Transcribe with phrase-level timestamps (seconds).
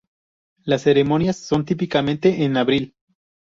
[0.63, 2.95] Las ceremonias son típicamente en abril.